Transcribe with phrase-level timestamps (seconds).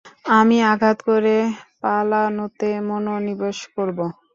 [0.31, 1.35] আমি আঘাত করে
[1.81, 3.99] পালানোতে মনোনিবেশ করব।